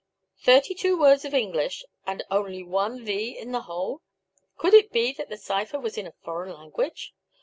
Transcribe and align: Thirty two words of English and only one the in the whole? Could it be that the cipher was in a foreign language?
Thirty 0.39 0.73
two 0.73 0.97
words 0.99 1.25
of 1.25 1.33
English 1.35 1.85
and 2.07 2.23
only 2.31 2.63
one 2.63 3.05
the 3.05 3.37
in 3.37 3.51
the 3.51 3.61
whole? 3.61 4.01
Could 4.57 4.73
it 4.73 4.91
be 4.91 5.11
that 5.13 5.29
the 5.29 5.37
cipher 5.37 5.79
was 5.79 5.95
in 5.95 6.07
a 6.07 6.13
foreign 6.23 6.53
language? 6.55 7.13